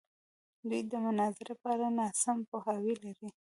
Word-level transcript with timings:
دوی 0.69 0.81
د 0.91 0.93
مناظرې 1.05 1.53
په 1.61 1.67
اړه 1.73 1.87
ناسم 1.99 2.37
پوهاوی 2.49 2.95
لري. 3.03 3.29